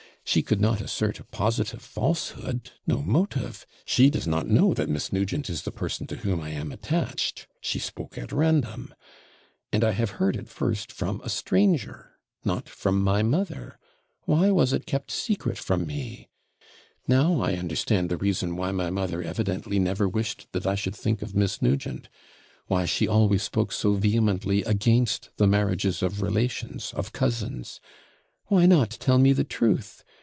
She 0.23 0.43
could 0.43 0.61
not 0.61 0.79
assert 0.79 1.19
a 1.19 1.25
positive 1.25 1.81
falsehood 1.81 2.71
no 2.87 3.01
motive. 3.01 3.65
She 3.83 4.09
does 4.09 4.25
not 4.25 4.47
know 4.47 4.73
that 4.75 4.87
Miss 4.87 5.11
Nugent 5.11 5.49
is 5.49 5.63
the 5.63 5.71
person 5.73 6.07
to 6.07 6.17
whom 6.17 6.39
I 6.39 6.51
am 6.51 6.71
attached 6.71 7.47
she 7.59 7.79
spoke 7.79 8.17
at 8.17 8.31
random. 8.31 8.93
And 9.73 9.83
I 9.83 9.91
have 9.91 10.11
heard 10.21 10.37
it 10.37 10.47
first 10.47 10.89
from 10.89 11.19
a 11.21 11.27
stranger 11.27 12.11
not 12.45 12.69
from 12.69 13.03
my 13.03 13.23
mother. 13.23 13.77
Why 14.21 14.51
was 14.51 14.71
it 14.71 14.85
kept 14.85 15.11
secret 15.11 15.57
from 15.57 15.85
me? 15.85 16.29
Now 17.09 17.41
I 17.41 17.55
understand 17.57 18.07
the 18.07 18.15
reason 18.15 18.55
why 18.55 18.71
my 18.71 18.89
mother 18.89 19.21
evidently 19.21 19.79
never 19.79 20.07
wished 20.07 20.47
that 20.53 20.65
I 20.67 20.75
should 20.75 20.95
think 20.95 21.21
of 21.21 21.35
Miss 21.35 21.61
Nugent 21.61 22.07
why 22.67 22.85
she 22.85 23.05
always 23.05 23.43
spoke 23.43 23.73
so 23.73 23.95
vehemently 23.95 24.63
against 24.63 25.29
the 25.35 25.47
marriages 25.47 26.01
of 26.01 26.21
relations, 26.21 26.93
of 26.95 27.11
cousins. 27.11 27.81
Why 28.45 28.65
not 28.65 28.91
tell 28.91 29.17
me 29.17 29.33
the 29.33 29.43
truth? 29.45 30.05